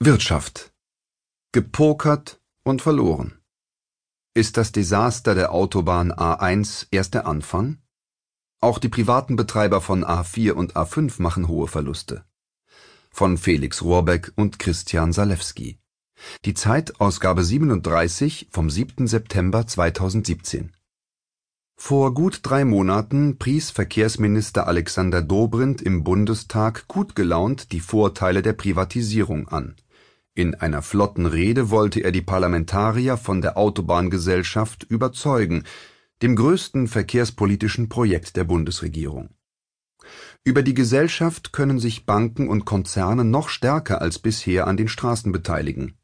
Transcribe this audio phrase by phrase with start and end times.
[0.00, 0.72] Wirtschaft
[1.50, 3.40] Gepokert und verloren.
[4.32, 7.78] Ist das Desaster der Autobahn A1 erst der Anfang?
[8.60, 12.24] Auch die privaten Betreiber von A4 und A5 machen hohe Verluste.
[13.10, 15.80] Von Felix Rohrbeck und Christian Salewski.
[16.44, 19.08] Die Zeit Ausgabe 37 vom 7.
[19.08, 20.76] September 2017.
[21.74, 28.52] Vor gut drei Monaten pries Verkehrsminister Alexander Dobrindt im Bundestag gut gelaunt die Vorteile der
[28.52, 29.74] Privatisierung an
[30.38, 35.64] in einer flotten Rede wollte er die Parlamentarier von der Autobahngesellschaft überzeugen,
[36.22, 39.30] dem größten verkehrspolitischen Projekt der Bundesregierung.
[40.44, 45.32] Über die Gesellschaft können sich Banken und Konzerne noch stärker als bisher an den Straßen
[45.32, 45.94] beteiligen.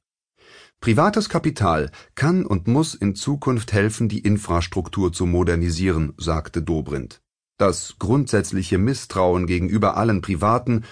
[0.81, 7.23] Privates Kapital kann und muss in Zukunft helfen, die Infrastruktur zu modernisieren, sagte Dobrindt.
[7.57, 10.85] Das grundsätzliche Misstrauen gegenüber allen Privaten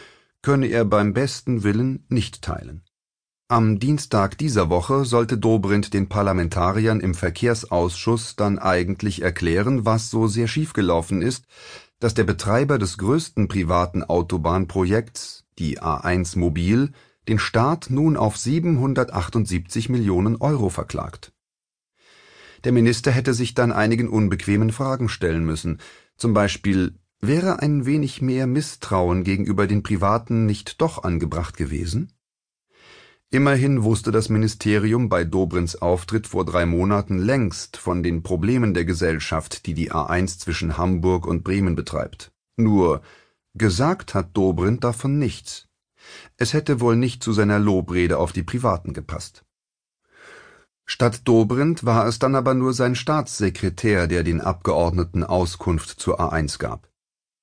[0.42, 2.84] könne er beim besten Willen nicht teilen
[3.52, 10.26] am Dienstag dieser Woche sollte Dobrindt den Parlamentariern im Verkehrsausschuss dann eigentlich erklären, was so
[10.26, 11.44] sehr schiefgelaufen ist,
[12.00, 16.92] dass der Betreiber des größten privaten Autobahnprojekts, die A1 Mobil,
[17.28, 21.34] den Staat nun auf 778 Millionen Euro verklagt.
[22.64, 25.78] Der Minister hätte sich dann einigen unbequemen Fragen stellen müssen,
[26.16, 32.14] zum Beispiel wäre ein wenig mehr Misstrauen gegenüber den Privaten nicht doch angebracht gewesen?
[33.34, 38.84] Immerhin wusste das Ministerium bei Dobrindts Auftritt vor drei Monaten längst von den Problemen der
[38.84, 42.30] Gesellschaft, die die A1 zwischen Hamburg und Bremen betreibt.
[42.58, 43.00] Nur
[43.54, 45.66] gesagt hat Dobrindt davon nichts.
[46.36, 49.46] Es hätte wohl nicht zu seiner Lobrede auf die Privaten gepasst.
[50.84, 56.58] Statt Dobrindt war es dann aber nur sein Staatssekretär, der den Abgeordneten Auskunft zur A1
[56.58, 56.90] gab.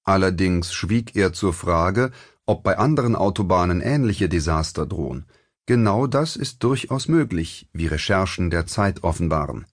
[0.03, 2.11] Allerdings schwieg er zur Frage,
[2.45, 5.25] ob bei anderen Autobahnen ähnliche Desaster drohen.
[5.69, 9.67] Genau das ist durchaus möglich, wie Recherchen der Zeit offenbaren.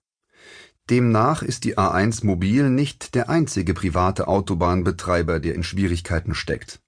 [0.90, 6.82] Demnach ist die A1 Mobil nicht der einzige private Autobahnbetreiber, der in Schwierigkeiten steckt.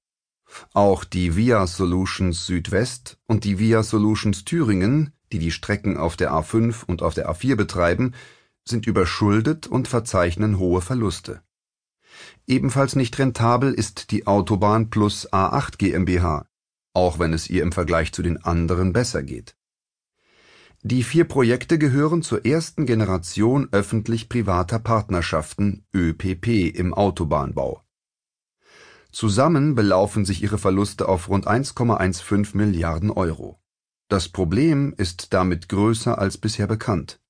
[0.75, 6.31] Auch die Via Solutions Südwest und die Via Solutions Thüringen, die die Strecken auf der
[6.31, 8.13] A5 und auf der A4 betreiben,
[8.67, 11.41] sind überschuldet und verzeichnen hohe Verluste.
[12.47, 16.48] Ebenfalls nicht rentabel ist die Autobahn Plus A8 GmbH,
[16.99, 19.57] auch wenn es ihr im Vergleich zu den anderen besser geht.
[20.83, 27.83] Die vier Projekte gehören zur ersten Generation öffentlich-privater Partnerschaften ÖPP im Autobahnbau.
[29.13, 33.61] Zusammen belaufen sich ihre Verluste auf rund 1,15 Milliarden Euro.
[34.09, 37.21] Das Problem ist damit größer als bisher bekannt.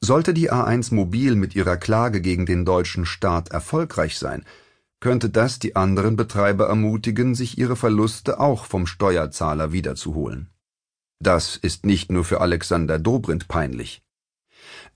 [0.00, 4.44] Sollte die A1 Mobil mit ihrer Klage gegen den deutschen Staat erfolgreich sein,
[5.00, 10.50] könnte das die anderen Betreiber ermutigen, sich ihre Verluste auch vom Steuerzahler wiederzuholen.
[11.20, 14.02] Das ist nicht nur für Alexander Dobrindt peinlich.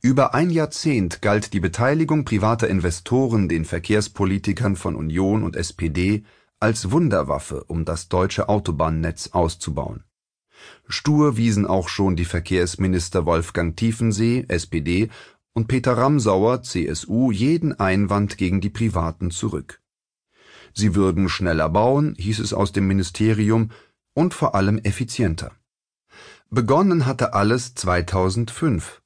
[0.01, 6.25] Über ein Jahrzehnt galt die Beteiligung privater Investoren den Verkehrspolitikern von Union und SPD
[6.59, 10.05] als Wunderwaffe, um das deutsche Autobahnnetz auszubauen.
[10.87, 15.11] Stur wiesen auch schon die Verkehrsminister Wolfgang Tiefensee (SPD)
[15.55, 19.82] und Peter Ramsauer (CSU) jeden Einwand gegen die Privaten zurück
[20.75, 23.71] Sie würden schneller bauen, hieß es aus dem Ministerium,
[24.15, 25.53] und vor allem effizienter.
[26.51, 29.03] Begonnen hatte alles 2005.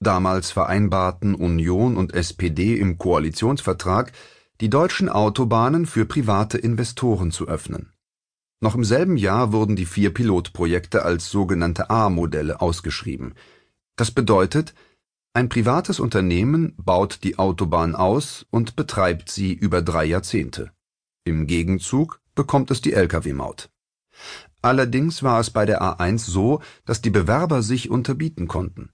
[0.00, 4.12] Damals vereinbarten Union und SPD im Koalitionsvertrag,
[4.60, 7.92] die deutschen Autobahnen für private Investoren zu öffnen.
[8.60, 13.34] Noch im selben Jahr wurden die vier Pilotprojekte als sogenannte A-Modelle ausgeschrieben.
[13.96, 14.74] Das bedeutet,
[15.32, 20.72] ein privates Unternehmen baut die Autobahn aus und betreibt sie über drei Jahrzehnte.
[21.28, 23.68] Im Gegenzug bekommt es die Lkw-Maut.
[24.62, 28.90] Allerdings war es bei der A1 so, dass die Bewerber sich unterbieten konnten.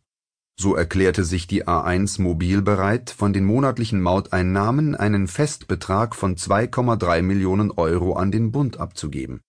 [0.57, 7.23] So erklärte sich die A1 Mobil bereit, von den monatlichen Mauteinnahmen einen Festbetrag von 2,3
[7.23, 9.41] Millionen Euro an den Bund abzugeben.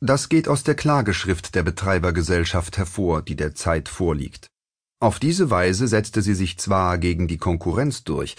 [0.00, 4.48] Das geht aus der Klageschrift der Betreibergesellschaft hervor, die der Zeit vorliegt.
[5.00, 8.36] Auf diese Weise setzte sie sich zwar gegen die Konkurrenz durch,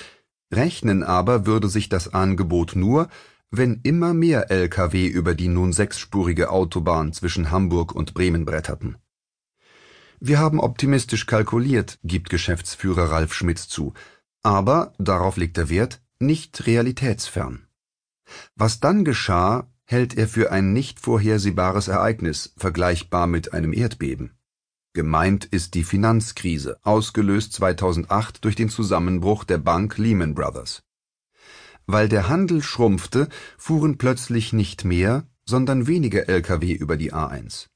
[0.53, 3.09] rechnen aber würde sich das Angebot nur,
[3.57, 8.98] wenn immer mehr Lkw über die nun sechsspurige Autobahn zwischen Hamburg und Bremen bretterten.
[10.19, 13.94] Wir haben optimistisch kalkuliert, gibt Geschäftsführer Ralf Schmitz zu,
[14.44, 17.68] aber, darauf legt er Wert, nicht realitätsfern.
[18.56, 24.31] Was dann geschah, hält er für ein nicht vorhersehbares Ereignis, vergleichbar mit einem Erdbeben.
[24.94, 30.84] Gemeint ist die Finanzkrise, ausgelöst 2008 durch den Zusammenbruch der Bank Lehman Brothers.
[31.87, 37.67] Weil der Handel schrumpfte, fuhren plötzlich nicht mehr, sondern weniger Lkw über die A1.